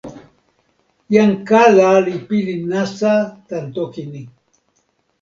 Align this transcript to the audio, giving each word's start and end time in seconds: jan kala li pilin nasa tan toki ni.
jan 1.13 1.31
kala 1.49 1.87
li 2.05 2.15
pilin 2.27 2.61
nasa 2.71 3.13
tan 3.47 3.65
toki 3.75 4.03
ni. 4.13 4.23